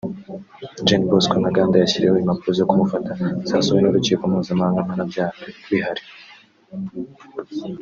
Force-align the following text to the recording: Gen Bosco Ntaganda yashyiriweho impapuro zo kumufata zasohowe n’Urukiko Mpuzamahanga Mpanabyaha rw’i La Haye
Gen 0.87 1.01
Bosco 1.09 1.35
Ntaganda 1.41 1.75
yashyiriweho 1.77 2.21
impapuro 2.21 2.51
zo 2.59 2.67
kumufata 2.69 3.11
zasohowe 3.49 3.81
n’Urukiko 3.81 4.21
Mpuzamahanga 4.31 4.85
Mpanabyaha 4.87 5.31
rw’i 5.61 5.77
La 5.83 5.87
Haye 5.87 6.05